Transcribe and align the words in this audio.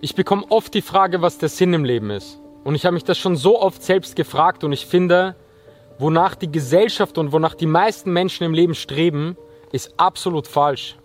Ich 0.00 0.14
bekomme 0.14 0.44
oft 0.48 0.74
die 0.74 0.82
Frage, 0.82 1.22
was 1.22 1.38
der 1.38 1.48
Sinn 1.48 1.74
im 1.74 1.84
Leben 1.84 2.10
ist. 2.10 2.38
Und 2.62 2.76
ich 2.76 2.84
habe 2.84 2.94
mich 2.94 3.02
das 3.02 3.18
schon 3.18 3.34
so 3.34 3.60
oft 3.60 3.82
selbst 3.82 4.14
gefragt 4.14 4.62
und 4.62 4.72
ich 4.72 4.86
finde, 4.86 5.34
wonach 5.98 6.36
die 6.36 6.52
Gesellschaft 6.52 7.18
und 7.18 7.32
wonach 7.32 7.54
die 7.54 7.66
meisten 7.66 8.12
Menschen 8.12 8.44
im 8.44 8.54
Leben 8.54 8.76
streben, 8.76 9.36
ist 9.72 9.94
absolut 9.96 10.46
falsch. 10.46 10.96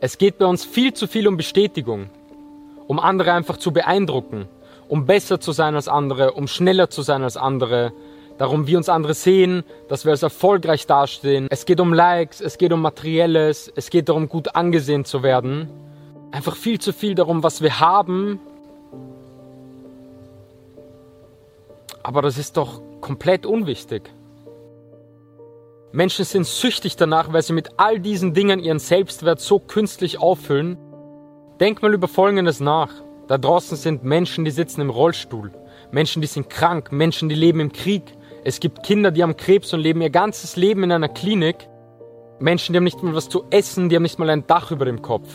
Es 0.00 0.18
geht 0.18 0.38
bei 0.38 0.46
uns 0.46 0.64
viel 0.64 0.94
zu 0.94 1.08
viel 1.08 1.26
um 1.26 1.36
Bestätigung, 1.36 2.10
um 2.86 3.00
andere 3.00 3.32
einfach 3.32 3.56
zu 3.56 3.72
beeindrucken, 3.72 4.46
um 4.86 5.04
besser 5.04 5.40
zu 5.40 5.50
sein 5.50 5.74
als 5.74 5.88
andere, 5.88 6.32
um 6.32 6.46
schneller 6.46 6.90
zu 6.90 7.02
sein 7.02 7.24
als 7.24 7.36
andere, 7.36 7.92
darum, 8.38 8.68
wie 8.68 8.76
uns 8.76 8.88
andere 8.88 9.14
sehen, 9.14 9.64
dass 9.88 10.04
wir 10.04 10.12
als 10.12 10.22
erfolgreich 10.22 10.86
dastehen. 10.86 11.48
Es 11.50 11.64
geht 11.64 11.80
um 11.80 11.92
Likes, 11.92 12.40
es 12.40 12.56
geht 12.56 12.72
um 12.72 12.82
Materielles, 12.82 13.72
es 13.74 13.90
geht 13.90 14.08
darum, 14.08 14.28
gut 14.28 14.54
angesehen 14.54 15.04
zu 15.04 15.24
werden. 15.24 15.85
Einfach 16.36 16.54
viel 16.54 16.78
zu 16.78 16.92
viel 16.92 17.14
darum, 17.14 17.42
was 17.42 17.62
wir 17.62 17.80
haben. 17.80 18.40
Aber 22.02 22.20
das 22.20 22.36
ist 22.36 22.58
doch 22.58 22.82
komplett 23.00 23.46
unwichtig. 23.46 24.02
Menschen 25.92 26.26
sind 26.26 26.46
süchtig 26.46 26.96
danach, 26.96 27.32
weil 27.32 27.40
sie 27.40 27.54
mit 27.54 27.70
all 27.78 28.00
diesen 28.00 28.34
Dingen 28.34 28.60
ihren 28.60 28.78
Selbstwert 28.78 29.40
so 29.40 29.58
künstlich 29.58 30.20
auffüllen. 30.20 30.76
Denk 31.58 31.80
mal 31.80 31.94
über 31.94 32.06
Folgendes 32.06 32.60
nach. 32.60 32.92
Da 33.28 33.38
draußen 33.38 33.78
sind 33.78 34.04
Menschen, 34.04 34.44
die 34.44 34.50
sitzen 34.50 34.82
im 34.82 34.90
Rollstuhl, 34.90 35.52
Menschen, 35.90 36.20
die 36.20 36.28
sind 36.28 36.50
krank, 36.50 36.92
Menschen, 36.92 37.30
die 37.30 37.34
leben 37.34 37.60
im 37.60 37.72
Krieg. 37.72 38.02
Es 38.44 38.60
gibt 38.60 38.82
Kinder, 38.82 39.10
die 39.10 39.22
haben 39.22 39.38
Krebs 39.38 39.72
und 39.72 39.80
leben 39.80 40.02
ihr 40.02 40.10
ganzes 40.10 40.56
Leben 40.56 40.82
in 40.82 40.92
einer 40.92 41.08
Klinik. 41.08 41.66
Menschen, 42.40 42.74
die 42.74 42.76
haben 42.76 42.84
nicht 42.84 43.02
mal 43.02 43.14
was 43.14 43.30
zu 43.30 43.44
essen, 43.48 43.88
die 43.88 43.96
haben 43.96 44.02
nicht 44.02 44.18
mal 44.18 44.28
ein 44.28 44.46
Dach 44.46 44.70
über 44.70 44.84
dem 44.84 45.00
Kopf. 45.00 45.28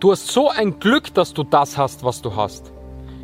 Du 0.00 0.10
hast 0.10 0.28
so 0.28 0.48
ein 0.48 0.80
Glück, 0.80 1.12
dass 1.12 1.34
du 1.34 1.42
das 1.42 1.76
hast, 1.76 2.04
was 2.04 2.22
du 2.22 2.34
hast. 2.34 2.72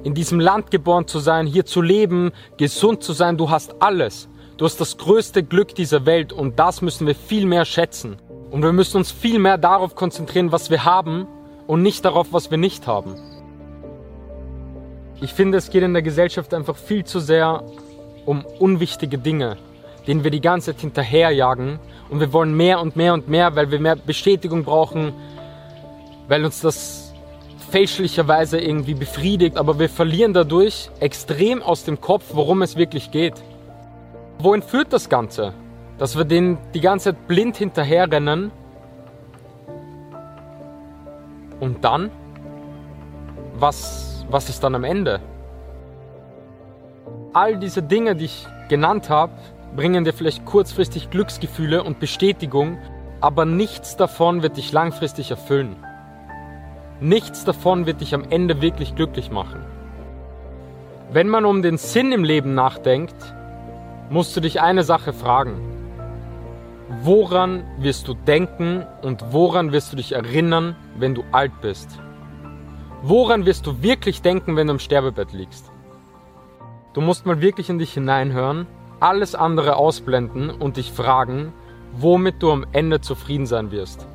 In 0.04 0.12
diesem 0.12 0.38
Land 0.38 0.70
geboren 0.70 1.06
zu 1.06 1.20
sein, 1.20 1.46
hier 1.46 1.64
zu 1.64 1.80
leben, 1.80 2.32
gesund 2.58 3.02
zu 3.02 3.14
sein, 3.14 3.38
du 3.38 3.48
hast 3.48 3.80
alles. 3.80 4.28
Du 4.58 4.66
hast 4.66 4.78
das 4.78 4.98
größte 4.98 5.42
Glück 5.42 5.74
dieser 5.74 6.04
Welt 6.04 6.34
und 6.34 6.58
das 6.58 6.82
müssen 6.82 7.06
wir 7.06 7.14
viel 7.14 7.46
mehr 7.46 7.64
schätzen. 7.64 8.18
Und 8.50 8.62
wir 8.62 8.74
müssen 8.74 8.98
uns 8.98 9.10
viel 9.10 9.38
mehr 9.38 9.56
darauf 9.56 9.94
konzentrieren, 9.94 10.52
was 10.52 10.68
wir 10.68 10.84
haben 10.84 11.26
und 11.66 11.80
nicht 11.80 12.04
darauf, 12.04 12.28
was 12.32 12.50
wir 12.50 12.58
nicht 12.58 12.86
haben. 12.86 13.14
Ich 15.22 15.32
finde, 15.32 15.56
es 15.56 15.70
geht 15.70 15.82
in 15.82 15.94
der 15.94 16.02
Gesellschaft 16.02 16.52
einfach 16.52 16.76
viel 16.76 17.04
zu 17.04 17.20
sehr 17.20 17.64
um 18.26 18.44
unwichtige 18.58 19.16
Dinge, 19.16 19.56
denen 20.06 20.24
wir 20.24 20.30
die 20.30 20.42
ganze 20.42 20.72
Zeit 20.72 20.82
hinterherjagen 20.82 21.78
und 22.10 22.20
wir 22.20 22.34
wollen 22.34 22.54
mehr 22.54 22.82
und 22.82 22.96
mehr 22.96 23.14
und 23.14 23.28
mehr, 23.28 23.56
weil 23.56 23.70
wir 23.70 23.80
mehr 23.80 23.96
Bestätigung 23.96 24.64
brauchen, 24.64 25.14
weil 26.28 26.44
uns 26.44 26.60
das 26.60 27.12
fälschlicherweise 27.70 28.60
irgendwie 28.60 28.94
befriedigt, 28.94 29.56
aber 29.56 29.78
wir 29.78 29.88
verlieren 29.88 30.32
dadurch 30.32 30.90
extrem 31.00 31.62
aus 31.62 31.84
dem 31.84 32.00
Kopf, 32.00 32.24
worum 32.32 32.62
es 32.62 32.76
wirklich 32.76 33.10
geht. 33.10 33.34
Wohin 34.38 34.62
führt 34.62 34.92
das 34.92 35.08
Ganze? 35.08 35.52
Dass 35.98 36.16
wir 36.16 36.24
denen 36.24 36.58
die 36.74 36.80
ganze 36.80 37.10
Zeit 37.10 37.26
blind 37.26 37.56
hinterherrennen 37.56 38.52
und 41.60 41.84
dann? 41.84 42.10
Was, 43.58 44.24
was 44.30 44.48
ist 44.48 44.62
dann 44.62 44.74
am 44.74 44.84
Ende? 44.84 45.20
All 47.32 47.56
diese 47.56 47.82
Dinge, 47.82 48.14
die 48.14 48.26
ich 48.26 48.46
genannt 48.68 49.08
habe, 49.08 49.32
bringen 49.74 50.04
dir 50.04 50.12
vielleicht 50.12 50.44
kurzfristig 50.44 51.10
Glücksgefühle 51.10 51.82
und 51.82 51.98
Bestätigung, 52.00 52.78
aber 53.20 53.44
nichts 53.44 53.96
davon 53.96 54.42
wird 54.42 54.56
dich 54.56 54.72
langfristig 54.72 55.30
erfüllen. 55.30 55.76
Nichts 57.00 57.44
davon 57.44 57.84
wird 57.84 58.00
dich 58.00 58.14
am 58.14 58.24
Ende 58.30 58.62
wirklich 58.62 58.94
glücklich 58.94 59.30
machen. 59.30 59.60
Wenn 61.12 61.28
man 61.28 61.44
um 61.44 61.60
den 61.60 61.76
Sinn 61.76 62.10
im 62.10 62.24
Leben 62.24 62.54
nachdenkt, 62.54 63.14
musst 64.08 64.34
du 64.34 64.40
dich 64.40 64.62
eine 64.62 64.82
Sache 64.82 65.12
fragen. 65.12 65.60
Woran 67.02 67.64
wirst 67.78 68.08
du 68.08 68.14
denken 68.14 68.86
und 69.02 69.32
woran 69.32 69.72
wirst 69.72 69.92
du 69.92 69.96
dich 69.96 70.12
erinnern, 70.12 70.74
wenn 70.98 71.14
du 71.14 71.22
alt 71.32 71.52
bist? 71.60 72.00
Woran 73.02 73.44
wirst 73.44 73.66
du 73.66 73.82
wirklich 73.82 74.22
denken, 74.22 74.56
wenn 74.56 74.68
du 74.68 74.72
im 74.74 74.78
Sterbebett 74.78 75.32
liegst? 75.32 75.70
Du 76.94 77.02
musst 77.02 77.26
mal 77.26 77.42
wirklich 77.42 77.68
in 77.68 77.78
dich 77.78 77.92
hineinhören, 77.92 78.66
alles 79.00 79.34
andere 79.34 79.76
ausblenden 79.76 80.48
und 80.48 80.78
dich 80.78 80.92
fragen, 80.92 81.52
womit 81.92 82.42
du 82.42 82.50
am 82.50 82.64
Ende 82.72 83.02
zufrieden 83.02 83.44
sein 83.44 83.70
wirst. 83.70 84.06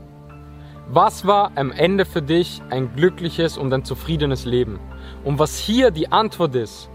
Was 0.94 1.25
war 1.25 1.53
am 1.56 1.72
Ende 1.72 2.03
für 2.03 2.22
dich 2.22 2.62
ein 2.69 2.94
glückliches 2.94 3.57
und 3.57 3.74
ein 3.74 3.85
zufriedenes 3.85 4.44
Leben? 4.44 4.78
Und 5.24 5.40
was 5.40 5.57
hier 5.57 5.90
die 5.90 6.12
Antwort 6.12 6.53
ist, 6.53 6.90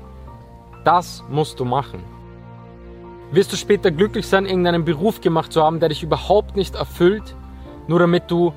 das 0.84 1.25
musst 1.31 1.61
du 1.61 1.65
machen. 1.65 2.05
Wirst 3.31 3.55
du 3.55 3.56
später 3.56 3.91
glücklich 3.91 4.27
sein, 4.27 4.45
irgendeinen 4.45 4.85
Beruf 4.85 5.23
gemacht 5.23 5.51
zu 5.51 5.62
haben, 5.62 5.81
der 5.81 5.89
dich 5.89 6.03
überhaupt 6.03 6.56
nicht 6.56 6.75
erfüllt, 6.75 7.35
nur 7.89 7.99
damit 7.99 8.31
du 8.31 8.53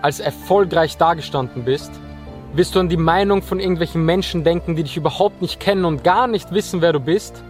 als 0.00 0.20
erfolgreich 0.20 0.96
dagestanden 0.96 1.64
bist? 1.64 1.90
Wirst 2.54 2.74
du 2.74 2.80
an 2.80 2.88
die 2.88 2.96
Meinung 2.96 3.42
von 3.42 3.60
irgendwelchen 3.60 4.06
Menschen 4.06 4.42
denken, 4.42 4.74
die 4.74 4.84
dich 4.84 4.96
überhaupt 4.96 5.42
nicht 5.42 5.60
kennen 5.60 5.84
und 5.84 6.02
gar 6.02 6.26
nicht 6.26 6.50
wissen, 6.52 6.80
wer 6.80 6.94
du 6.94 7.00
bist? 7.00 7.44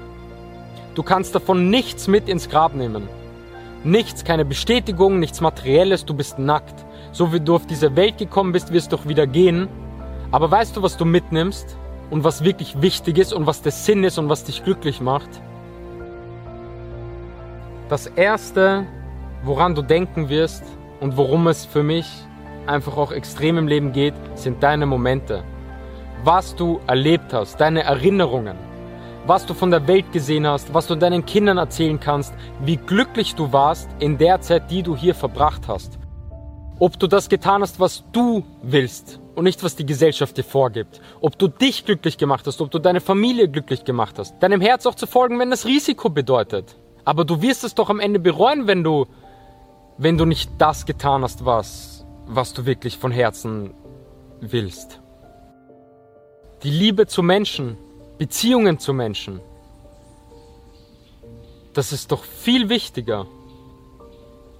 Du 0.96 1.04
kannst 1.04 1.36
davon 1.36 1.70
nichts 1.70 2.08
mit 2.08 2.28
ins 2.28 2.48
Grab 2.48 2.74
nehmen. 2.74 3.08
Nichts, 3.84 4.24
keine 4.24 4.44
Bestätigung, 4.44 5.20
nichts 5.20 5.40
Materielles, 5.40 6.04
du 6.04 6.14
bist 6.14 6.40
nackt. 6.40 6.87
So 7.18 7.32
wie 7.32 7.40
du 7.40 7.56
auf 7.56 7.66
diese 7.66 7.96
Welt 7.96 8.16
gekommen 8.16 8.52
bist, 8.52 8.72
wirst 8.72 8.92
du 8.92 8.96
auch 8.96 9.06
wieder 9.06 9.26
gehen. 9.26 9.66
Aber 10.30 10.52
weißt 10.52 10.76
du, 10.76 10.84
was 10.84 10.96
du 10.96 11.04
mitnimmst 11.04 11.76
und 12.10 12.22
was 12.22 12.44
wirklich 12.44 12.80
wichtig 12.80 13.18
ist 13.18 13.32
und 13.32 13.44
was 13.44 13.60
der 13.60 13.72
Sinn 13.72 14.04
ist 14.04 14.18
und 14.18 14.28
was 14.28 14.44
dich 14.44 14.62
glücklich 14.62 15.00
macht? 15.00 15.28
Das 17.88 18.06
Erste, 18.06 18.86
woran 19.42 19.74
du 19.74 19.82
denken 19.82 20.28
wirst 20.28 20.62
und 21.00 21.16
worum 21.16 21.48
es 21.48 21.64
für 21.64 21.82
mich 21.82 22.06
einfach 22.68 22.96
auch 22.96 23.10
extrem 23.10 23.58
im 23.58 23.66
Leben 23.66 23.92
geht, 23.92 24.14
sind 24.36 24.62
deine 24.62 24.86
Momente. 24.86 25.42
Was 26.22 26.54
du 26.54 26.78
erlebt 26.86 27.32
hast, 27.32 27.60
deine 27.60 27.82
Erinnerungen, 27.82 28.56
was 29.26 29.44
du 29.44 29.54
von 29.54 29.72
der 29.72 29.88
Welt 29.88 30.12
gesehen 30.12 30.46
hast, 30.46 30.72
was 30.72 30.86
du 30.86 30.94
deinen 30.94 31.26
Kindern 31.26 31.58
erzählen 31.58 31.98
kannst, 31.98 32.32
wie 32.60 32.76
glücklich 32.76 33.34
du 33.34 33.52
warst 33.52 33.90
in 33.98 34.18
der 34.18 34.40
Zeit, 34.40 34.70
die 34.70 34.84
du 34.84 34.94
hier 34.94 35.16
verbracht 35.16 35.66
hast. 35.66 35.98
Ob 36.80 36.98
du 36.98 37.08
das 37.08 37.28
getan 37.28 37.62
hast, 37.62 37.80
was 37.80 38.04
du 38.12 38.44
willst 38.62 39.18
und 39.34 39.44
nicht, 39.44 39.62
was 39.64 39.74
die 39.74 39.86
Gesellschaft 39.86 40.36
dir 40.36 40.44
vorgibt. 40.44 41.00
Ob 41.20 41.38
du 41.38 41.48
dich 41.48 41.84
glücklich 41.84 42.18
gemacht 42.18 42.46
hast, 42.46 42.60
ob 42.60 42.70
du 42.70 42.78
deine 42.78 43.00
Familie 43.00 43.48
glücklich 43.48 43.84
gemacht 43.84 44.18
hast. 44.18 44.40
Deinem 44.40 44.60
Herz 44.60 44.86
auch 44.86 44.94
zu 44.94 45.06
folgen, 45.06 45.38
wenn 45.38 45.50
das 45.50 45.66
Risiko 45.66 46.08
bedeutet. 46.08 46.76
Aber 47.04 47.24
du 47.24 47.42
wirst 47.42 47.64
es 47.64 47.74
doch 47.74 47.90
am 47.90 48.00
Ende 48.00 48.20
bereuen, 48.20 48.66
wenn 48.66 48.84
du, 48.84 49.06
wenn 49.96 50.18
du 50.18 50.24
nicht 50.24 50.50
das 50.58 50.86
getan 50.86 51.22
hast, 51.22 51.44
was, 51.44 52.06
was 52.26 52.52
du 52.52 52.66
wirklich 52.66 52.96
von 52.96 53.10
Herzen 53.10 53.74
willst. 54.40 55.00
Die 56.62 56.70
Liebe 56.70 57.06
zu 57.06 57.22
Menschen, 57.22 57.76
Beziehungen 58.18 58.78
zu 58.78 58.92
Menschen, 58.92 59.40
das 61.74 61.92
ist 61.92 62.12
doch 62.12 62.24
viel 62.24 62.68
wichtiger 62.68 63.26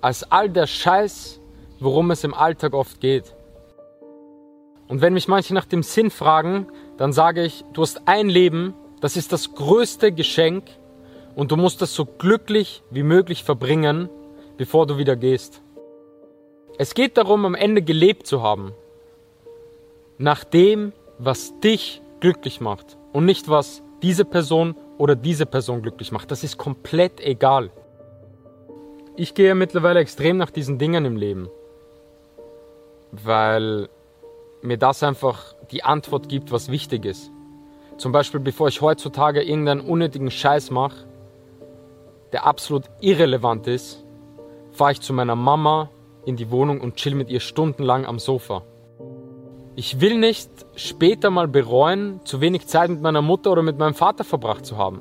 als 0.00 0.30
all 0.30 0.48
der 0.48 0.66
Scheiß, 0.66 1.37
worum 1.80 2.10
es 2.10 2.24
im 2.24 2.34
Alltag 2.34 2.74
oft 2.74 3.00
geht. 3.00 3.34
Und 4.88 5.00
wenn 5.00 5.12
mich 5.12 5.28
manche 5.28 5.54
nach 5.54 5.66
dem 5.66 5.82
Sinn 5.82 6.10
fragen, 6.10 6.66
dann 6.96 7.12
sage 7.12 7.44
ich, 7.44 7.64
du 7.72 7.82
hast 7.82 8.02
ein 8.06 8.28
Leben, 8.28 8.74
das 9.00 9.16
ist 9.16 9.32
das 9.32 9.54
größte 9.54 10.12
Geschenk, 10.12 10.64
und 11.38 11.52
du 11.52 11.56
musst 11.56 11.80
es 11.82 11.94
so 11.94 12.04
glücklich 12.04 12.82
wie 12.90 13.04
möglich 13.04 13.44
verbringen, 13.44 14.08
bevor 14.56 14.88
du 14.88 14.98
wieder 14.98 15.14
gehst. 15.14 15.62
Es 16.78 16.94
geht 16.94 17.16
darum, 17.16 17.44
am 17.44 17.54
Ende 17.54 17.80
gelebt 17.80 18.26
zu 18.26 18.42
haben. 18.42 18.72
Nach 20.18 20.42
dem, 20.42 20.92
was 21.20 21.58
dich 21.60 22.02
glücklich 22.18 22.60
macht. 22.60 22.96
Und 23.12 23.24
nicht, 23.24 23.48
was 23.48 23.84
diese 24.02 24.24
Person 24.24 24.74
oder 24.96 25.14
diese 25.14 25.46
Person 25.46 25.80
glücklich 25.80 26.10
macht. 26.10 26.32
Das 26.32 26.42
ist 26.42 26.58
komplett 26.58 27.20
egal. 27.20 27.70
Ich 29.14 29.34
gehe 29.34 29.54
mittlerweile 29.54 30.00
extrem 30.00 30.38
nach 30.38 30.50
diesen 30.50 30.78
Dingen 30.78 31.04
im 31.04 31.16
Leben. 31.16 31.48
Weil 33.12 33.88
mir 34.62 34.78
das 34.78 35.02
einfach 35.02 35.54
die 35.70 35.84
Antwort 35.84 36.28
gibt, 36.28 36.52
was 36.52 36.70
wichtig 36.70 37.04
ist. 37.04 37.30
Zum 37.96 38.12
Beispiel, 38.12 38.40
bevor 38.40 38.68
ich 38.68 38.80
heutzutage 38.80 39.42
irgendeinen 39.42 39.80
unnötigen 39.80 40.30
Scheiß 40.30 40.70
mache, 40.70 41.06
der 42.32 42.46
absolut 42.46 42.84
irrelevant 43.00 43.66
ist, 43.66 44.04
fahre 44.70 44.92
ich 44.92 45.00
zu 45.00 45.12
meiner 45.12 45.36
Mama 45.36 45.90
in 46.24 46.36
die 46.36 46.50
Wohnung 46.50 46.80
und 46.80 46.96
chill 46.96 47.14
mit 47.14 47.30
ihr 47.30 47.40
stundenlang 47.40 48.06
am 48.06 48.18
Sofa. 48.18 48.62
Ich 49.74 50.00
will 50.00 50.18
nicht 50.18 50.50
später 50.76 51.30
mal 51.30 51.48
bereuen, 51.48 52.20
zu 52.24 52.40
wenig 52.40 52.66
Zeit 52.66 52.90
mit 52.90 53.00
meiner 53.00 53.22
Mutter 53.22 53.52
oder 53.52 53.62
mit 53.62 53.78
meinem 53.78 53.94
Vater 53.94 54.24
verbracht 54.24 54.66
zu 54.66 54.76
haben. 54.76 55.00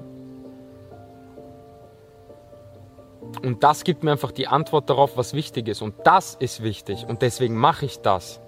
Und 3.44 3.64
das 3.64 3.84
gibt 3.84 4.04
mir 4.04 4.12
einfach 4.12 4.32
die 4.32 4.48
Antwort 4.48 4.90
darauf, 4.90 5.18
was 5.18 5.34
wichtig 5.34 5.68
ist. 5.68 5.82
Und 5.82 5.96
das 6.04 6.36
ist 6.36 6.64
wichtig. 6.64 7.06
Und 7.08 7.22
deswegen 7.22 7.56
mache 7.56 7.86
ich 7.86 8.00
das. 8.00 8.42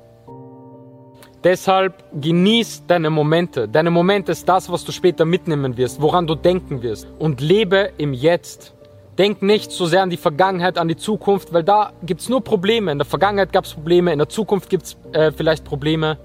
Deshalb 1.43 2.03
genieß 2.19 2.83
deine 2.87 3.09
Momente. 3.09 3.69
Deine 3.69 3.91
Momente 3.91 4.33
ist 4.33 4.49
das, 4.49 4.69
was 4.69 4.83
du 4.83 4.91
später 4.91 5.23
mitnehmen 5.23 5.77
wirst, 5.77 6.01
woran 6.01 6.27
du 6.27 6.35
denken 6.35 6.81
wirst. 6.81 7.07
Und 7.17 7.39
lebe 7.39 7.91
im 7.97 8.13
Jetzt. 8.13 8.75
Denk 9.17 9.41
nicht 9.41 9.71
so 9.71 9.85
sehr 9.85 10.03
an 10.03 10.09
die 10.09 10.17
Vergangenheit, 10.17 10.77
an 10.77 10.87
die 10.87 10.97
Zukunft, 10.97 11.53
weil 11.53 11.63
da 11.63 11.93
gibt 12.03 12.21
es 12.21 12.29
nur 12.29 12.41
Probleme. 12.41 12.91
In 12.91 12.97
der 12.97 13.05
Vergangenheit 13.05 13.53
gab 13.53 13.65
es 13.65 13.73
Probleme, 13.73 14.11
in 14.11 14.19
der 14.19 14.29
Zukunft 14.29 14.69
gibt 14.69 14.83
es 14.83 14.97
äh, 15.13 15.31
vielleicht 15.31 15.65
Probleme. 15.65 16.17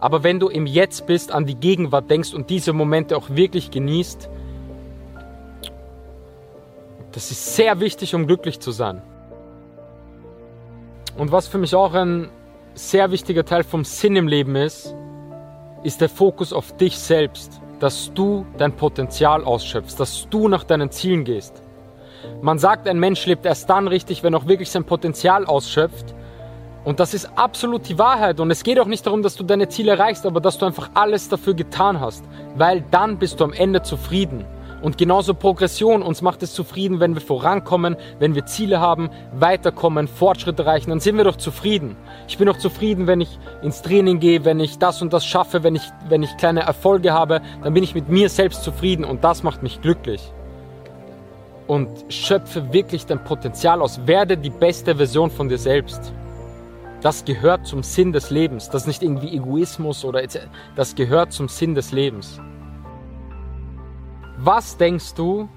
Aber 0.00 0.22
wenn 0.22 0.38
du 0.38 0.48
im 0.48 0.66
Jetzt 0.66 1.06
bist, 1.06 1.32
an 1.32 1.46
die 1.46 1.56
Gegenwart 1.56 2.10
denkst 2.10 2.34
und 2.34 2.50
diese 2.50 2.72
Momente 2.72 3.16
auch 3.16 3.30
wirklich 3.30 3.70
genießt, 3.70 4.28
das 7.18 7.32
ist 7.32 7.56
sehr 7.56 7.80
wichtig, 7.80 8.14
um 8.14 8.28
glücklich 8.28 8.60
zu 8.60 8.70
sein. 8.70 9.02
Und 11.16 11.32
was 11.32 11.48
für 11.48 11.58
mich 11.58 11.74
auch 11.74 11.92
ein 11.94 12.30
sehr 12.74 13.10
wichtiger 13.10 13.44
Teil 13.44 13.64
vom 13.64 13.84
Sinn 13.84 14.14
im 14.14 14.28
Leben 14.28 14.54
ist, 14.54 14.94
ist 15.82 16.00
der 16.00 16.10
Fokus 16.10 16.52
auf 16.52 16.76
dich 16.76 16.96
selbst, 16.96 17.60
dass 17.80 18.14
du 18.14 18.46
dein 18.56 18.70
Potenzial 18.76 19.42
ausschöpfst, 19.42 19.96
dass 19.98 20.28
du 20.30 20.46
nach 20.46 20.62
deinen 20.62 20.92
Zielen 20.92 21.24
gehst. 21.24 21.60
Man 22.40 22.60
sagt, 22.60 22.86
ein 22.86 23.00
Mensch 23.00 23.26
lebt 23.26 23.46
erst 23.46 23.68
dann 23.68 23.88
richtig, 23.88 24.22
wenn 24.22 24.36
auch 24.36 24.46
wirklich 24.46 24.70
sein 24.70 24.84
Potenzial 24.84 25.44
ausschöpft. 25.44 26.14
Und 26.84 27.00
das 27.00 27.14
ist 27.14 27.36
absolut 27.36 27.88
die 27.88 27.98
Wahrheit. 27.98 28.38
Und 28.38 28.52
es 28.52 28.62
geht 28.62 28.78
auch 28.78 28.86
nicht 28.86 29.04
darum, 29.04 29.24
dass 29.24 29.34
du 29.34 29.42
deine 29.42 29.68
Ziele 29.68 29.90
erreichst, 29.90 30.24
aber 30.24 30.40
dass 30.40 30.56
du 30.56 30.66
einfach 30.66 30.90
alles 30.94 31.28
dafür 31.28 31.54
getan 31.54 31.98
hast. 31.98 32.24
Weil 32.54 32.84
dann 32.92 33.18
bist 33.18 33.40
du 33.40 33.44
am 33.44 33.52
Ende 33.52 33.82
zufrieden. 33.82 34.44
Und 34.80 34.96
genauso 34.96 35.34
Progression, 35.34 36.02
uns 36.02 36.22
macht 36.22 36.42
es 36.42 36.54
zufrieden, 36.54 37.00
wenn 37.00 37.14
wir 37.14 37.20
vorankommen, 37.20 37.96
wenn 38.20 38.34
wir 38.34 38.46
Ziele 38.46 38.80
haben, 38.80 39.10
weiterkommen, 39.32 40.06
Fortschritte 40.06 40.62
erreichen, 40.62 40.90
dann 40.90 41.00
sind 41.00 41.16
wir 41.16 41.24
doch 41.24 41.36
zufrieden. 41.36 41.96
Ich 42.28 42.38
bin 42.38 42.46
doch 42.46 42.58
zufrieden, 42.58 43.06
wenn 43.06 43.20
ich 43.20 43.38
ins 43.62 43.82
Training 43.82 44.20
gehe, 44.20 44.44
wenn 44.44 44.60
ich 44.60 44.78
das 44.78 45.02
und 45.02 45.12
das 45.12 45.26
schaffe, 45.26 45.64
wenn 45.64 45.74
ich, 45.74 45.82
wenn 46.08 46.22
ich 46.22 46.36
kleine 46.36 46.60
Erfolge 46.60 47.12
habe, 47.12 47.40
dann 47.62 47.74
bin 47.74 47.82
ich 47.82 47.94
mit 47.94 48.08
mir 48.08 48.28
selbst 48.28 48.62
zufrieden 48.62 49.04
und 49.04 49.24
das 49.24 49.42
macht 49.42 49.62
mich 49.62 49.80
glücklich. 49.80 50.32
Und 51.66 51.88
schöpfe 52.08 52.72
wirklich 52.72 53.04
dein 53.04 53.22
Potenzial 53.24 53.82
aus, 53.82 54.06
werde 54.06 54.36
die 54.36 54.50
beste 54.50 54.94
Version 54.96 55.30
von 55.30 55.48
dir 55.48 55.58
selbst. 55.58 56.12
Das 57.00 57.24
gehört 57.24 57.66
zum 57.66 57.82
Sinn 57.82 58.12
des 58.12 58.30
Lebens. 58.30 58.70
Das 58.70 58.82
ist 58.82 58.88
nicht 58.88 59.02
irgendwie 59.02 59.36
Egoismus 59.36 60.04
oder 60.04 60.22
das 60.74 60.94
gehört 60.94 61.32
zum 61.32 61.48
Sinn 61.48 61.74
des 61.74 61.92
Lebens. 61.92 62.40
Was 64.40 64.76
denkst 64.76 65.14
du, 65.14 65.48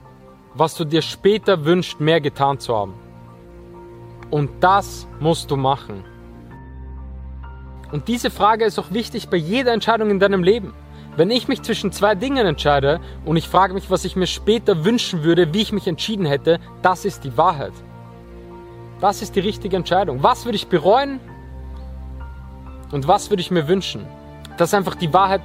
was 0.56 0.74
du 0.74 0.86
dir 0.86 1.04
später 1.04 1.66
wünschst, 1.66 2.00
mehr 2.00 2.20
getan 2.20 2.58
zu 2.58 2.76
haben? 2.76 2.96
Und 4.32 4.50
das 4.60 5.08
musst 5.20 5.52
du 5.52 5.56
machen. 5.56 6.04
Und 7.92 8.08
diese 8.08 8.32
Frage 8.32 8.66
ist 8.66 8.80
auch 8.80 8.92
wichtig 8.92 9.30
bei 9.30 9.38
jeder 9.38 9.72
Entscheidung 9.72 10.10
in 10.10 10.20
deinem 10.20 10.42
Leben. 10.42 10.74
Wenn 11.16 11.30
ich 11.30 11.48
mich 11.48 11.62
zwischen 11.62 11.92
zwei 11.92 12.16
Dingen 12.16 12.48
entscheide 12.48 13.02
und 13.24 13.38
ich 13.38 13.48
frage 13.48 13.76
mich, 13.76 13.92
was 13.92 14.04
ich 14.04 14.16
mir 14.16 14.26
später 14.26 14.84
wünschen 14.84 15.24
würde, 15.24 15.54
wie 15.54 15.62
ich 15.62 15.74
mich 15.74 15.88
entschieden 15.88 16.26
hätte, 16.26 16.60
das 16.82 17.06
ist 17.06 17.24
die 17.24 17.38
Wahrheit. 17.38 17.74
Das 19.00 19.22
ist 19.22 19.36
die 19.36 19.42
richtige 19.42 19.76
Entscheidung. 19.76 20.24
Was 20.24 20.46
würde 20.46 20.56
ich 20.56 20.68
bereuen 20.68 21.20
und 22.92 23.08
was 23.08 23.30
würde 23.30 23.42
ich 23.42 23.52
mir 23.52 23.68
wünschen? 23.68 24.08
Das 24.58 24.70
ist 24.70 24.74
einfach 24.74 24.96
die 24.96 25.14
Wahrheit, 25.14 25.42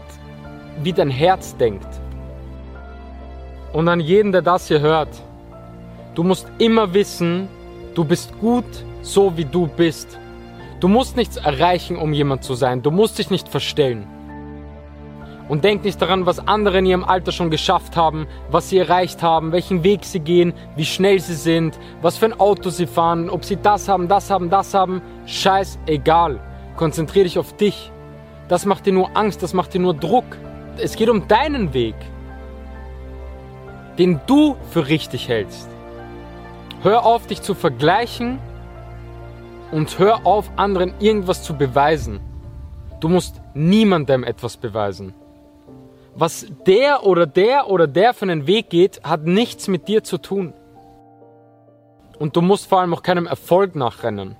wie 0.82 0.94
dein 0.94 1.10
Herz 1.10 1.54
denkt. 1.56 2.05
Und 3.76 3.88
an 3.88 4.00
jeden, 4.00 4.32
der 4.32 4.40
das 4.40 4.68
hier 4.68 4.80
hört, 4.80 5.10
du 6.14 6.22
musst 6.22 6.50
immer 6.56 6.94
wissen, 6.94 7.46
du 7.94 8.04
bist 8.04 8.32
gut, 8.40 8.64
so 9.02 9.36
wie 9.36 9.44
du 9.44 9.66
bist. 9.66 10.18
Du 10.80 10.88
musst 10.88 11.14
nichts 11.14 11.36
erreichen, 11.36 11.98
um 11.98 12.14
jemand 12.14 12.42
zu 12.42 12.54
sein. 12.54 12.80
Du 12.80 12.90
musst 12.90 13.18
dich 13.18 13.28
nicht 13.28 13.50
verstellen. 13.50 14.06
Und 15.50 15.62
denk 15.62 15.84
nicht 15.84 16.00
daran, 16.00 16.24
was 16.24 16.48
andere 16.48 16.78
in 16.78 16.86
ihrem 16.86 17.04
Alter 17.04 17.32
schon 17.32 17.50
geschafft 17.50 17.98
haben, 17.98 18.26
was 18.50 18.70
sie 18.70 18.78
erreicht 18.78 19.22
haben, 19.22 19.52
welchen 19.52 19.84
Weg 19.84 20.06
sie 20.06 20.20
gehen, 20.20 20.54
wie 20.74 20.86
schnell 20.86 21.20
sie 21.20 21.34
sind, 21.34 21.78
was 22.00 22.16
für 22.16 22.24
ein 22.24 22.40
Auto 22.40 22.70
sie 22.70 22.86
fahren, 22.86 23.28
ob 23.28 23.44
sie 23.44 23.56
das 23.56 23.90
haben, 23.90 24.08
das 24.08 24.30
haben, 24.30 24.48
das 24.48 24.72
haben. 24.72 25.02
Scheiß 25.26 25.78
egal. 25.84 26.40
Konzentrier 26.78 27.24
dich 27.24 27.38
auf 27.38 27.54
dich. 27.58 27.92
Das 28.48 28.64
macht 28.64 28.86
dir 28.86 28.94
nur 28.94 29.14
Angst, 29.14 29.42
das 29.42 29.52
macht 29.52 29.74
dir 29.74 29.80
nur 29.80 29.92
Druck. 29.92 30.24
Es 30.78 30.96
geht 30.96 31.10
um 31.10 31.28
deinen 31.28 31.74
Weg 31.74 31.94
den 33.98 34.20
du 34.26 34.56
für 34.70 34.88
richtig 34.88 35.28
hältst. 35.28 35.68
Hör 36.82 37.04
auf, 37.04 37.26
dich 37.26 37.42
zu 37.42 37.54
vergleichen 37.54 38.38
und 39.72 39.98
hör 39.98 40.26
auf, 40.26 40.50
anderen 40.56 40.94
irgendwas 41.00 41.42
zu 41.42 41.54
beweisen. 41.54 42.20
Du 43.00 43.08
musst 43.08 43.40
niemandem 43.54 44.24
etwas 44.24 44.56
beweisen. 44.56 45.14
Was 46.14 46.46
der 46.66 47.04
oder 47.04 47.26
der 47.26 47.68
oder 47.68 47.86
der 47.86 48.14
für 48.14 48.22
einen 48.22 48.46
Weg 48.46 48.70
geht, 48.70 49.02
hat 49.04 49.24
nichts 49.24 49.68
mit 49.68 49.86
dir 49.88 50.02
zu 50.02 50.18
tun. 50.18 50.54
Und 52.18 52.36
du 52.36 52.40
musst 52.40 52.66
vor 52.68 52.80
allem 52.80 52.94
auch 52.94 53.02
keinem 53.02 53.26
Erfolg 53.26 53.74
nachrennen. 53.74 54.36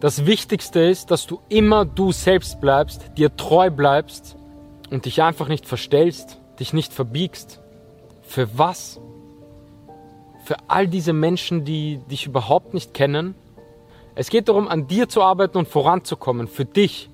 Das 0.00 0.26
Wichtigste 0.26 0.80
ist, 0.80 1.10
dass 1.10 1.26
du 1.26 1.40
immer 1.48 1.84
du 1.84 2.12
selbst 2.12 2.60
bleibst, 2.60 3.16
dir 3.16 3.36
treu 3.36 3.70
bleibst 3.70 4.36
und 4.90 5.04
dich 5.04 5.22
einfach 5.22 5.48
nicht 5.48 5.66
verstellst, 5.66 6.40
dich 6.58 6.72
nicht 6.72 6.92
verbiegst. 6.92 7.60
Für 8.28 8.58
was? 8.58 9.00
Für 10.44 10.56
all 10.68 10.86
diese 10.86 11.14
Menschen, 11.14 11.64
die 11.64 11.98
dich 12.10 12.26
überhaupt 12.26 12.74
nicht 12.74 12.92
kennen? 12.92 13.34
Es 14.14 14.28
geht 14.28 14.50
darum, 14.50 14.68
an 14.68 14.86
dir 14.86 15.08
zu 15.08 15.22
arbeiten 15.22 15.56
und 15.56 15.66
voranzukommen, 15.66 16.46
für 16.46 16.66
dich. 16.66 17.08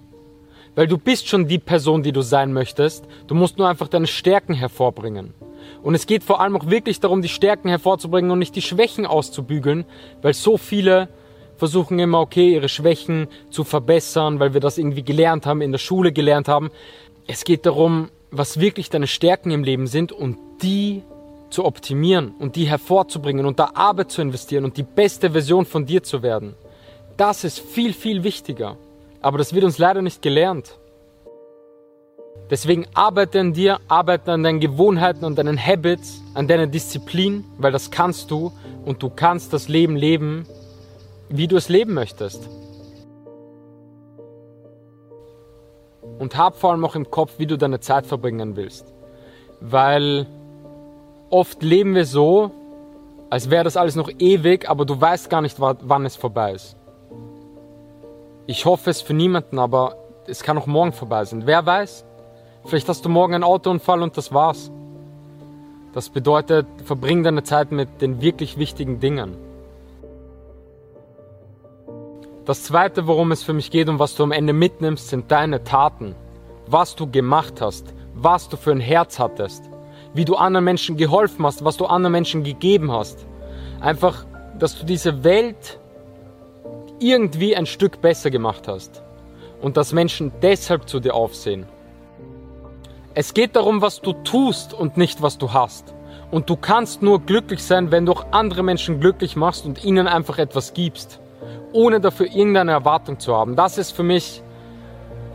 Weil 0.75 0.89
du 0.89 0.99
bist 0.99 1.29
schon 1.29 1.47
die 1.47 1.61
Person, 1.61 2.03
die 2.03 2.11
du 2.11 2.21
sein 2.21 2.53
möchtest. 2.53 3.07
Du 3.29 3.37
musst 3.37 3.59
nur 3.59 3.69
einfach 3.69 3.87
deine 3.87 4.09
Stärken 4.09 4.55
hervorbringen. 4.55 5.35
Und 5.85 5.95
es 5.95 6.07
geht 6.07 6.25
vor 6.25 6.41
allem 6.41 6.57
auch 6.57 6.67
wirklich 6.67 6.99
darum, 6.99 7.23
die 7.23 7.29
Stärken 7.29 7.69
hervorzubringen 7.69 8.33
und 8.33 8.41
nicht 8.41 8.57
die 8.57 8.63
Schwächen 8.63 9.07
auszubügeln, 9.07 9.85
weil 10.21 10.35
so 10.35 10.59
viele 10.59 11.09
versuchen 11.57 12.01
immer, 12.01 12.19
okay, 12.19 12.55
ihre 12.55 12.69
Schwächen 12.69 13.29
zu 13.51 13.63
verbessern, 13.63 14.41
weil 14.41 14.53
wir 14.53 14.61
das 14.61 14.79
irgendwie 14.79 15.05
gelernt 15.05 15.47
haben, 15.47 15.61
in 15.61 15.71
der 15.71 15.79
Schule 15.79 16.11
gelernt 16.11 16.49
haben. 16.49 16.73
Es 17.29 17.45
geht 17.45 17.67
darum, 17.67 18.11
was 18.37 18.59
wirklich 18.61 18.91
deine 18.91 19.07
Stärken 19.07 19.51
im 19.51 19.65
Leben 19.65 19.87
sind 19.87 20.13
und 20.13 20.37
die 20.63 21.03
zu 21.51 21.65
optimieren 21.65 22.35
und 22.39 22.57
die 22.57 22.65
hervorzubringen 22.65 23.47
und 23.47 23.59
da 23.59 23.71
Arbeit 23.75 24.11
zu 24.11 24.23
investieren 24.23 24.65
und 24.65 24.77
die 24.77 24.83
beste 24.83 25.31
Version 25.31 25.67
von 25.67 25.87
dir 25.87 26.03
zu 26.03 26.23
werden. 26.23 26.55
Das 27.17 27.45
ist 27.45 27.61
viel, 27.61 27.93
viel 27.93 28.25
wichtiger. 28.25 28.77
Aber 29.21 29.39
das 29.39 29.55
wird 29.55 29.65
uns 29.65 29.79
leider 29.79 30.03
nicht 30.03 30.21
gelernt. 30.21 30.79
Deswegen 32.51 32.87
arbeite 32.93 33.41
an 33.41 33.53
dir, 33.53 33.81
arbeite 33.89 34.33
an 34.33 34.43
deinen 34.43 34.61
Gewohnheiten, 34.61 35.25
an 35.25 35.35
deinen 35.35 35.59
Habits, 35.59 36.21
an 36.35 36.47
deiner 36.49 36.67
Disziplin, 36.67 37.45
weil 37.57 37.73
das 37.73 37.91
kannst 37.91 38.31
du 38.31 38.53
und 38.85 39.03
du 39.03 39.09
kannst 39.09 39.53
das 39.53 39.69
Leben 39.69 39.97
leben, 39.97 40.45
wie 41.29 41.49
du 41.49 41.57
es 41.57 41.69
leben 41.69 41.95
möchtest. 41.95 42.49
Und 46.25 46.39
hab 46.39 46.57
vor 46.57 46.71
allem 46.71 46.83
auch 46.87 46.95
im 46.95 47.11
Kopf, 47.11 47.35
wie 47.37 47.45
du 47.45 47.59
deine 47.59 47.81
Zeit 47.81 48.07
verbringen 48.07 48.57
willst. 48.57 48.95
Weil 49.61 50.27
oft 51.29 51.63
leben 51.63 51.95
wir 51.95 52.07
so, 52.07 52.51
als 53.29 53.51
wäre 53.51 53.63
das 53.63 53.77
alles 53.77 53.95
noch 53.95 54.09
ewig, 54.19 54.71
aber 54.71 54.87
du 54.87 54.99
weißt 54.99 55.29
gar 55.29 55.43
nicht, 55.43 55.61
wann 55.61 56.07
es 56.07 56.17
vorbei 56.17 56.53
ist. 56.53 56.77
Ich 58.47 58.65
hoffe 58.65 58.89
es 58.89 59.03
für 59.03 59.13
niemanden, 59.13 59.59
aber 59.59 59.97
es 60.27 60.43
kann 60.43 60.57
auch 60.57 60.67
morgen 60.67 60.93
vorbei 60.95 61.27
sein. 61.27 61.43
Wer 61.45 61.67
weiß? 61.67 62.07
Vielleicht 62.65 62.89
hast 62.89 63.05
du 63.05 63.11
morgen 63.11 63.35
einen 63.35 63.45
Autounfall 63.45 64.01
und 64.01 64.17
das 64.17 64.33
war's. 64.33 64.71
Das 65.93 66.09
bedeutet, 66.09 66.67
verbring 66.87 67.23
deine 67.23 67.43
Zeit 67.43 67.71
mit 67.71 68.01
den 68.01 68.23
wirklich 68.23 68.57
wichtigen 68.57 68.99
Dingen. 68.99 69.37
Das 72.45 72.63
zweite, 72.63 73.07
worum 73.07 73.33
es 73.33 73.43
für 73.43 73.55
mich 73.55 73.71
geht 73.71 73.89
und 73.89 73.99
was 73.99 74.17
du 74.17 74.23
am 74.23 74.31
Ende 74.31 74.53
mitnimmst, 74.53 75.09
sind 75.09 75.31
deine 75.31 75.65
Taten. 75.65 76.15
Was 76.67 76.95
du 76.95 77.11
gemacht 77.11 77.63
hast, 77.63 77.95
was 78.15 78.51
du 78.51 78.59
für 78.59 78.71
ein 78.71 78.81
Herz 78.81 79.19
hattest, 79.19 79.65
wie 80.13 80.27
du 80.27 80.37
anderen 80.37 80.65
Menschen 80.65 80.99
geholfen 80.99 81.47
hast, 81.47 81.65
was 81.65 81.79
du 81.79 81.87
anderen 81.87 82.13
Menschen 82.13 82.45
gegeben 82.45 82.93
hast. 82.93 83.27
Einfach, 83.81 84.27
dass 84.59 84.79
du 84.79 84.85
diese 84.85 85.25
Welt 85.25 85.81
irgendwie 87.01 87.57
ein 87.57 87.65
Stück 87.65 88.03
besser 88.03 88.31
gemacht 88.31 88.69
hast 88.69 89.03
und 89.63 89.79
dass 89.79 89.95
Menschen 89.95 90.31
deshalb 90.43 90.87
zu 90.87 91.01
dir 91.01 91.15
aufsehen. 91.15 91.67
Es 93.15 93.33
geht 93.33 93.57
darum, 93.57 93.81
was 93.81 94.03
du 94.03 94.13
tust 94.13 94.75
und 94.75 94.99
nicht, 94.99 95.23
was 95.23 95.39
du 95.39 95.55
hast. 95.55 95.95
Und 96.31 96.51
du 96.51 96.57
kannst 96.57 97.01
nur 97.01 97.21
glücklich 97.21 97.63
sein, 97.63 97.91
wenn 97.91 98.05
du 98.05 98.13
auch 98.13 98.27
andere 98.33 98.63
Menschen 98.63 99.01
glücklich 99.01 99.35
machst 99.35 99.65
und 99.65 99.83
ihnen 99.83 100.09
einfach 100.09 100.39
etwas 100.39 100.75
gibst 100.75 101.21
ohne 101.73 102.01
dafür 102.01 102.27
irgendeine 102.27 102.73
Erwartung 102.73 103.19
zu 103.19 103.35
haben. 103.35 103.57
Das 103.57 103.79
ist 103.79 103.93
für 103.93 104.03
mich, 104.03 104.43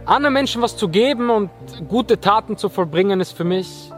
anderen 0.05 0.33
Menschen 0.33 0.61
was 0.61 0.77
zu 0.77 0.89
geben 0.89 1.29
und 1.29 1.49
gute 1.87 2.19
Taten 2.19 2.57
zu 2.57 2.69
vollbringen, 2.69 3.19
ist 3.19 3.33
für 3.33 3.43
mich 3.43 3.91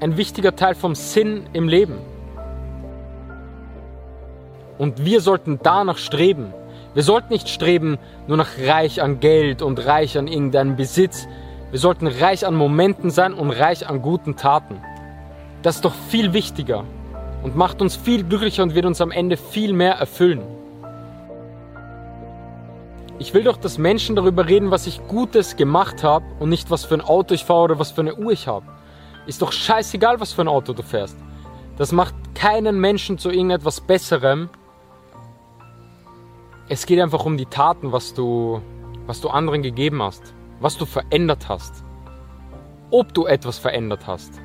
ein 0.00 0.16
wichtiger 0.16 0.54
Teil 0.54 0.74
vom 0.74 0.94
Sinn 0.94 1.48
im 1.52 1.68
Leben. 1.68 1.98
Und 4.78 5.04
wir 5.04 5.20
sollten 5.20 5.58
danach 5.62 5.98
streben. 5.98 6.52
Wir 6.94 7.02
sollten 7.02 7.32
nicht 7.32 7.48
streben 7.48 7.98
nur 8.26 8.36
nach 8.36 8.58
reich 8.58 9.02
an 9.02 9.20
Geld 9.20 9.62
und 9.62 9.84
reich 9.84 10.18
an 10.18 10.28
irgendeinem 10.28 10.76
Besitz. 10.76 11.26
Wir 11.70 11.78
sollten 11.78 12.06
reich 12.06 12.46
an 12.46 12.54
Momenten 12.54 13.10
sein 13.10 13.34
und 13.34 13.50
reich 13.50 13.88
an 13.88 14.02
guten 14.02 14.36
Taten. 14.36 14.80
Das 15.62 15.76
ist 15.76 15.84
doch 15.84 15.94
viel 16.08 16.32
wichtiger 16.32 16.84
und 17.42 17.56
macht 17.56 17.80
uns 17.80 17.96
viel 17.96 18.24
glücklicher 18.24 18.62
und 18.62 18.74
wird 18.74 18.86
uns 18.86 19.00
am 19.00 19.10
Ende 19.10 19.36
viel 19.36 19.72
mehr 19.72 19.94
erfüllen. 19.94 20.42
Ich 23.18 23.32
will 23.32 23.44
doch, 23.44 23.56
dass 23.56 23.78
Menschen 23.78 24.14
darüber 24.14 24.46
reden, 24.46 24.70
was 24.70 24.86
ich 24.86 25.06
Gutes 25.08 25.56
gemacht 25.56 26.02
habe 26.02 26.26
und 26.38 26.50
nicht, 26.50 26.70
was 26.70 26.84
für 26.84 26.94
ein 26.94 27.00
Auto 27.00 27.32
ich 27.32 27.44
fahre 27.44 27.62
oder 27.62 27.78
was 27.78 27.90
für 27.90 28.02
eine 28.02 28.14
Uhr 28.14 28.32
ich 28.32 28.46
habe. 28.46 28.66
Ist 29.26 29.40
doch 29.40 29.52
scheißegal, 29.52 30.20
was 30.20 30.34
für 30.34 30.42
ein 30.42 30.48
Auto 30.48 30.74
du 30.74 30.82
fährst. 30.82 31.16
Das 31.78 31.92
macht 31.92 32.14
keinen 32.34 32.78
Menschen 32.78 33.16
zu 33.16 33.30
irgendetwas 33.30 33.80
Besserem. 33.80 34.50
Es 36.68 36.84
geht 36.84 37.00
einfach 37.00 37.24
um 37.24 37.38
die 37.38 37.46
Taten, 37.46 37.90
was 37.90 38.12
du, 38.12 38.60
was 39.06 39.22
du 39.22 39.30
anderen 39.30 39.62
gegeben 39.62 40.02
hast, 40.02 40.34
was 40.60 40.76
du 40.76 40.84
verändert 40.84 41.48
hast, 41.48 41.84
ob 42.90 43.14
du 43.14 43.24
etwas 43.24 43.58
verändert 43.58 44.06
hast. 44.06 44.40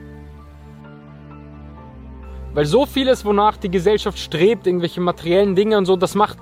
Weil 2.53 2.65
so 2.65 2.85
vieles, 2.85 3.25
wonach 3.25 3.57
die 3.57 3.71
Gesellschaft 3.71 4.17
strebt, 4.17 4.65
irgendwelche 4.65 5.01
materiellen 5.01 5.55
Dinge 5.55 5.77
und 5.77 5.85
so, 5.85 5.97
das 5.97 6.15
macht, 6.15 6.37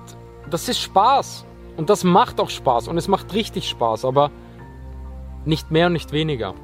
das 0.48 0.68
ist 0.68 0.80
Spaß. 0.80 1.44
Und 1.76 1.90
das 1.90 2.04
macht 2.04 2.40
auch 2.40 2.50
Spaß 2.50 2.88
und 2.88 2.98
es 2.98 3.08
macht 3.08 3.32
richtig 3.34 3.68
Spaß, 3.68 4.04
aber 4.04 4.30
nicht 5.44 5.70
mehr 5.70 5.86
und 5.86 5.94
nicht 5.94 6.12
weniger. 6.12 6.54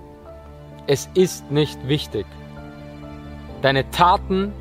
Es 0.86 1.08
ist 1.14 1.50
nicht 1.50 1.88
wichtig. 1.88 2.26
Deine 3.62 3.90
Taten, 3.90 4.52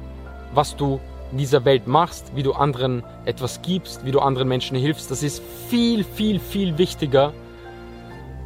was 0.53 0.75
du 0.75 0.99
in 1.31 1.37
dieser 1.37 1.65
Welt 1.65 1.87
machst, 1.87 2.31
wie 2.35 2.43
du 2.43 2.53
anderen 2.53 3.03
etwas 3.25 3.61
gibst, 3.61 4.05
wie 4.05 4.11
du 4.11 4.19
anderen 4.19 4.47
Menschen 4.47 4.77
hilfst, 4.77 5.11
das 5.11 5.23
ist 5.23 5.43
viel, 5.69 6.03
viel, 6.03 6.39
viel 6.39 6.77
wichtiger 6.77 7.33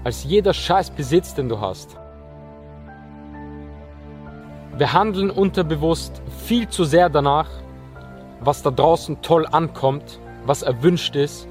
als 0.03 0.23
jeder 0.23 0.53
scheiß 0.53 0.91
Besitz, 0.91 1.33
den 1.33 1.49
du 1.49 1.59
hast. 1.59 1.97
Wir 4.77 4.93
handeln 4.93 5.29
unterbewusst 5.29 6.21
viel 6.45 6.69
zu 6.69 6.85
sehr 6.85 7.09
danach, 7.09 7.49
was 8.39 8.61
da 8.61 8.71
draußen 8.71 9.21
toll 9.21 9.45
ankommt, 9.45 10.19
was 10.45 10.61
erwünscht 10.61 11.17
ist. 11.17 11.48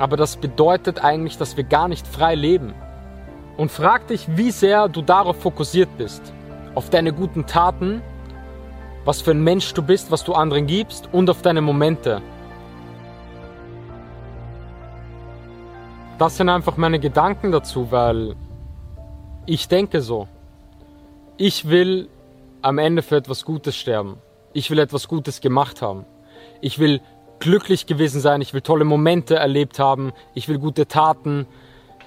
Aber 0.00 0.16
das 0.16 0.38
bedeutet 0.38 1.04
eigentlich, 1.04 1.36
dass 1.36 1.58
wir 1.58 1.64
gar 1.64 1.86
nicht 1.86 2.06
frei 2.06 2.34
leben. 2.34 2.72
Und 3.58 3.70
frag 3.70 4.06
dich, 4.06 4.34
wie 4.34 4.50
sehr 4.50 4.88
du 4.88 5.02
darauf 5.02 5.36
fokussiert 5.42 5.90
bist. 5.98 6.32
Auf 6.74 6.88
deine 6.88 7.12
guten 7.12 7.44
Taten, 7.44 8.00
was 9.04 9.20
für 9.20 9.32
ein 9.32 9.44
Mensch 9.44 9.74
du 9.74 9.82
bist, 9.82 10.10
was 10.10 10.24
du 10.24 10.32
anderen 10.32 10.66
gibst 10.66 11.10
und 11.12 11.28
auf 11.28 11.42
deine 11.42 11.60
Momente. 11.60 12.22
Das 16.18 16.38
sind 16.38 16.48
einfach 16.48 16.78
meine 16.78 16.98
Gedanken 16.98 17.52
dazu, 17.52 17.92
weil 17.92 18.36
ich 19.44 19.68
denke 19.68 20.00
so. 20.00 20.28
Ich 21.36 21.68
will 21.68 22.08
am 22.62 22.78
Ende 22.78 23.02
für 23.02 23.16
etwas 23.16 23.44
Gutes 23.44 23.76
sterben. 23.76 24.16
Ich 24.54 24.70
will 24.70 24.78
etwas 24.78 25.08
Gutes 25.08 25.42
gemacht 25.42 25.82
haben. 25.82 26.06
Ich 26.62 26.78
will 26.78 27.02
glücklich 27.40 27.86
gewesen 27.86 28.20
sein. 28.20 28.40
Ich 28.40 28.54
will 28.54 28.60
tolle 28.60 28.84
Momente 28.84 29.36
erlebt 29.36 29.78
haben. 29.78 30.12
Ich 30.34 30.48
will 30.48 30.58
gute 30.58 30.86
Taten 30.86 31.46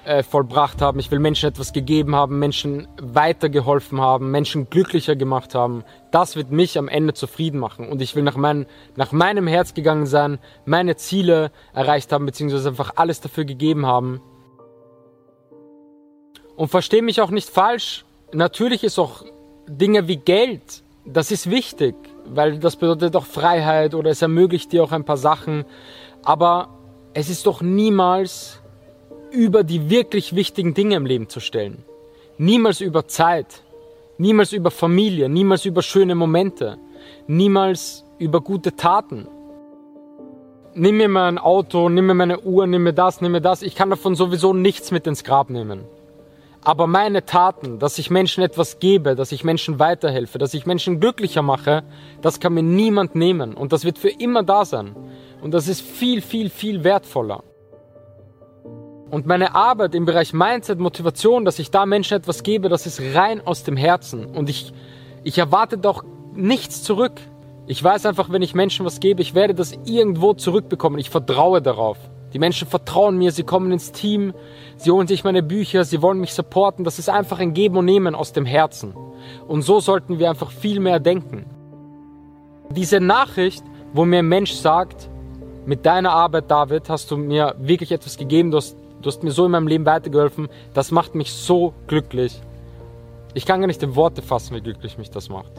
äh, 0.05 0.23
vollbracht 0.23 0.81
haben. 0.81 0.99
Ich 0.99 1.11
will 1.11 1.19
Menschen 1.19 1.49
etwas 1.49 1.73
gegeben 1.73 2.15
haben, 2.15 2.39
Menschen 2.39 2.87
weitergeholfen 3.01 4.01
haben, 4.01 4.31
Menschen 4.31 4.69
glücklicher 4.69 5.15
gemacht 5.15 5.55
haben. 5.55 5.83
Das 6.11 6.35
wird 6.35 6.51
mich 6.51 6.77
am 6.77 6.87
Ende 6.87 7.13
zufrieden 7.13 7.59
machen. 7.59 7.89
Und 7.89 8.01
ich 8.01 8.15
will 8.15 8.23
nach, 8.23 8.35
mein, 8.35 8.65
nach 8.95 9.11
meinem 9.11 9.47
Herz 9.47 9.73
gegangen 9.73 10.05
sein, 10.05 10.39
meine 10.65 10.95
Ziele 10.95 11.51
erreicht 11.73 12.11
haben, 12.11 12.25
beziehungsweise 12.25 12.69
einfach 12.69 12.93
alles 12.95 13.21
dafür 13.21 13.45
gegeben 13.45 13.85
haben. 13.85 14.21
Und 16.55 16.67
verstehe 16.67 17.01
mich 17.01 17.21
auch 17.21 17.31
nicht 17.31 17.49
falsch. 17.49 18.05
Natürlich 18.33 18.83
ist 18.83 18.99
auch 18.99 19.23
Dinge 19.67 20.07
wie 20.07 20.17
Geld, 20.17 20.83
das 21.05 21.31
ist 21.31 21.49
wichtig, 21.49 21.95
weil 22.25 22.60
das 22.60 22.75
bedeutet 22.75 23.15
auch 23.15 23.25
Freiheit 23.25 23.94
oder 23.96 24.12
es 24.12 24.22
ermöglicht 24.22 24.72
dir 24.72 24.84
auch 24.84 24.92
ein 24.92 25.06
paar 25.06 25.18
Sachen. 25.18 25.65
Aber 26.24 26.70
es 27.13 27.30
ist 27.30 27.46
doch 27.46 27.62
niemals 27.62 28.62
über 29.32 29.63
die 29.63 29.89
wirklich 29.89 30.36
wichtigen 30.36 30.74
Dinge 30.74 30.96
im 30.96 31.06
Leben 31.06 31.30
zu 31.30 31.39
stellen. 31.39 31.84
Niemals 32.38 32.82
über 32.82 33.08
Zeit, 33.08 33.63
niemals 34.18 34.53
über 34.53 34.72
Familie, 34.72 35.30
niemals 35.30 35.65
über 35.65 35.82
schöne 35.82 36.15
Momente, 36.15 36.77
niemals 37.27 38.06
über 38.20 38.42
gute 38.42 38.75
Taten. 38.75 39.27
Nimm 40.75 40.98
mir 40.98 41.10
mein 41.10 41.38
Auto, 41.38 41.89
nimm 41.89 42.08
mir 42.08 42.15
meine 42.15 42.39
Uhr, 42.42 42.65
nimm 42.65 42.84
mir 42.84 42.94
das, 42.94 43.22
nimm 43.22 43.34
mir 43.34 43.42
das. 43.42 43.62
Ich 43.62 43.75
kann 43.75 43.89
davon 43.89 44.15
sowieso 44.15 44.53
nichts 44.53 44.92
mit 44.92 45.06
ins 45.06 45.24
Grab 45.24 45.50
nehmen. 45.50 45.86
Aber 46.65 46.88
meine 46.88 47.25
Taten, 47.25 47.79
dass 47.79 47.98
ich 47.98 48.10
Menschen 48.10 48.43
etwas 48.43 48.79
gebe, 48.79 49.15
dass 49.15 49.34
ich 49.34 49.43
Menschen 49.43 49.79
weiterhelfe, 49.79 50.38
dass 50.38 50.53
ich 50.53 50.65
Menschen 50.65 51.01
glücklicher 51.01 51.41
mache, 51.41 51.84
das 52.22 52.39
kann 52.39 52.53
mir 52.53 52.63
niemand 52.63 53.15
nehmen. 53.15 53.53
Und 53.53 53.74
das 53.74 53.84
wird 53.84 53.98
für 53.98 54.10
immer 54.10 54.43
da 54.43 54.63
sein. 54.63 54.96
Und 55.41 55.53
das 55.53 55.67
ist 55.67 55.82
viel, 55.82 56.22
viel, 56.22 56.50
viel 56.50 56.86
wertvoller. 56.86 57.43
Und 59.12 59.27
meine 59.27 59.53
Arbeit 59.55 59.93
im 59.93 60.05
Bereich 60.05 60.34
Mindset, 60.34 60.79
Motivation, 60.79 61.43
dass 61.43 61.60
ich 61.60 61.70
da 61.70 61.86
Menschen 61.86 62.17
etwas 62.17 62.43
gebe, 62.43 62.70
das 62.70 62.86
ist 62.86 63.01
rein 63.13 63.46
aus 63.46 63.63
dem 63.63 63.75
Herzen. 63.75 64.25
Und 64.25 64.50
ich, 64.50 64.74
ich 65.24 65.38
erwarte 65.38 65.77
doch 65.77 66.03
nichts 66.34 66.82
zurück. 66.82 67.20
Ich 67.67 67.84
weiß 67.84 68.05
einfach, 68.05 68.32
wenn 68.32 68.41
ich 68.41 68.55
Menschen 68.55 68.86
was 68.86 69.01
gebe, 69.01 69.22
ich 69.22 69.36
werde 69.36 69.53
das 69.53 69.74
irgendwo 69.86 70.34
zurückbekommen. 70.34 70.98
Ich 70.98 71.10
vertraue 71.10 71.62
darauf. 71.62 71.98
Die 72.33 72.39
Menschen 72.39 72.67
vertrauen 72.67 73.17
mir, 73.17 73.31
sie 73.31 73.43
kommen 73.43 73.71
ins 73.71 73.91
Team, 73.91 74.33
sie 74.77 74.91
holen 74.91 75.07
sich 75.07 75.23
meine 75.23 75.43
Bücher, 75.43 75.85
sie 75.85 76.01
wollen 76.01 76.19
mich 76.19 76.33
supporten. 76.33 76.83
Das 76.83 76.99
ist 76.99 77.09
einfach 77.09 77.39
ein 77.39 77.53
Geben 77.53 77.77
und 77.77 77.85
Nehmen 77.85 78.15
aus 78.15 78.33
dem 78.33 78.45
Herzen. 78.45 78.93
Und 79.47 79.61
so 79.61 79.79
sollten 79.79 80.19
wir 80.19 80.29
einfach 80.29 80.51
viel 80.51 80.79
mehr 80.79 80.99
denken. 80.99 81.45
Diese 82.71 82.99
Nachricht, 82.99 83.63
wo 83.93 84.03
mir 84.05 84.19
ein 84.19 84.27
Mensch 84.27 84.53
sagt, 84.53 85.09
mit 85.65 85.85
deiner 85.85 86.11
Arbeit, 86.11 86.49
David, 86.49 86.89
hast 86.89 87.11
du 87.11 87.17
mir 87.17 87.55
wirklich 87.59 87.91
etwas 87.91 88.17
gegeben, 88.17 88.51
du 88.51 88.57
hast 88.57 88.75
Du 89.03 89.07
hast 89.07 89.21
mir 89.21 89.31
so 89.31 89.45
in 89.45 89.51
meinem 89.51 89.67
Leben 89.67 89.85
weitergeholfen. 89.85 90.47
Das 90.73 90.91
macht 90.91 91.13
mich 91.13 91.33
so 91.33 91.73
glücklich. 91.87 92.39
Ich 93.33 93.45
kann 93.45 93.59
gar 93.59 93.67
nicht 93.67 93.83
in 93.83 93.97
Worte 93.97 94.21
fassen, 94.21 94.55
wie 94.55 94.61
glücklich 94.61 94.97
mich 94.97 95.11
das 95.11 95.27
macht. 95.27 95.51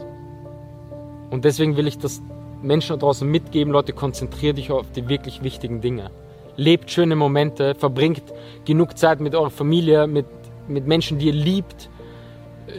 Und 1.29 1.45
deswegen 1.45 1.77
will 1.77 1.85
ich 1.85 1.99
das 1.99 2.23
Menschen 2.63 2.93
da 2.93 2.97
draußen 2.97 3.29
mitgeben. 3.29 3.71
Leute, 3.71 3.93
konzentriert 3.93 4.57
dich 4.57 4.71
auf 4.71 4.91
die 4.91 5.07
wirklich 5.07 5.43
wichtigen 5.43 5.79
Dinge. 5.79 6.09
Lebt 6.57 6.89
schöne 6.89 7.15
Momente, 7.15 7.75
verbringt 7.75 8.23
genug 8.65 8.97
Zeit 8.97 9.19
mit 9.19 9.35
eurer 9.35 9.49
Familie, 9.49 10.07
mit, 10.07 10.25
mit 10.67 10.87
Menschen, 10.87 11.19
die 11.19 11.27
ihr 11.27 11.33
liebt. 11.33 11.89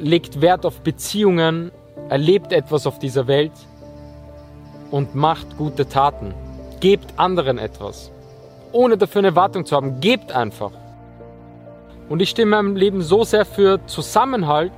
Legt 0.00 0.40
Wert 0.40 0.66
auf 0.66 0.80
Beziehungen, 0.80 1.70
erlebt 2.08 2.52
etwas 2.52 2.86
auf 2.86 2.98
dieser 2.98 3.26
Welt 3.26 3.52
und 4.90 5.14
macht 5.14 5.56
gute 5.56 5.88
Taten. 5.88 6.34
Gebt 6.80 7.18
anderen 7.18 7.58
etwas 7.58 8.10
ohne 8.76 8.96
dafür 8.96 9.20
eine 9.20 9.28
Erwartung 9.28 9.64
zu 9.64 9.74
haben. 9.74 10.00
Gebt 10.00 10.32
einfach. 10.32 10.72
Und 12.08 12.20
ich 12.20 12.30
stehe 12.30 12.44
in 12.44 12.50
meinem 12.50 12.76
Leben 12.76 13.02
so 13.02 13.24
sehr 13.24 13.44
für 13.44 13.84
Zusammenhalt, 13.86 14.72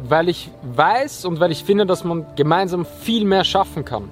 weil 0.00 0.28
ich 0.28 0.50
weiß 0.62 1.24
und 1.24 1.40
weil 1.40 1.50
ich 1.50 1.64
finde, 1.64 1.86
dass 1.86 2.04
man 2.04 2.26
gemeinsam 2.36 2.84
viel 2.84 3.24
mehr 3.24 3.44
schaffen 3.44 3.84
kann. 3.84 4.10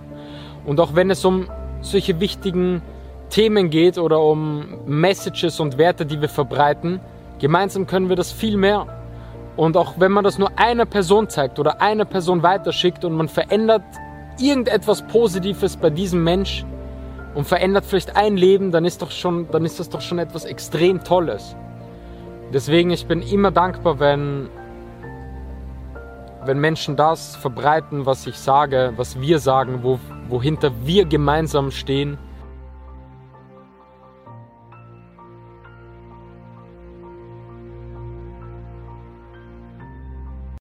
Und 0.64 0.80
auch 0.80 0.94
wenn 0.94 1.10
es 1.10 1.24
um 1.24 1.48
solche 1.80 2.18
wichtigen 2.18 2.82
Themen 3.30 3.70
geht 3.70 3.98
oder 3.98 4.20
um 4.20 4.80
Messages 4.86 5.60
und 5.60 5.78
Werte, 5.78 6.06
die 6.06 6.20
wir 6.20 6.28
verbreiten, 6.28 7.00
gemeinsam 7.38 7.86
können 7.86 8.08
wir 8.08 8.16
das 8.16 8.32
viel 8.32 8.56
mehr. 8.56 8.86
Und 9.56 9.76
auch 9.76 9.94
wenn 9.98 10.12
man 10.12 10.24
das 10.24 10.38
nur 10.38 10.50
einer 10.58 10.86
Person 10.86 11.28
zeigt 11.28 11.58
oder 11.58 11.80
einer 11.80 12.04
Person 12.04 12.42
weiterschickt 12.42 13.04
und 13.04 13.14
man 13.14 13.28
verändert 13.28 13.82
irgendetwas 14.38 15.06
Positives 15.06 15.76
bei 15.76 15.90
diesem 15.90 16.22
Mensch, 16.22 16.64
und 17.36 17.46
verändert 17.46 17.84
vielleicht 17.84 18.16
ein 18.16 18.38
Leben, 18.38 18.72
dann 18.72 18.86
ist, 18.86 19.02
doch 19.02 19.10
schon, 19.10 19.46
dann 19.50 19.66
ist 19.66 19.78
das 19.78 19.90
doch 19.90 20.00
schon 20.00 20.18
etwas 20.18 20.46
extrem 20.46 21.04
Tolles. 21.04 21.54
Deswegen, 22.52 22.90
ich 22.90 23.06
bin 23.06 23.20
immer 23.20 23.50
dankbar, 23.50 24.00
wenn, 24.00 24.48
wenn 26.46 26.58
Menschen 26.58 26.96
das 26.96 27.36
verbreiten, 27.36 28.06
was 28.06 28.26
ich 28.26 28.38
sage, 28.38 28.94
was 28.96 29.20
wir 29.20 29.38
sagen, 29.38 29.80
wo, 29.82 30.00
wohinter 30.30 30.72
wir 30.84 31.04
gemeinsam 31.04 31.70
stehen. 31.70 32.16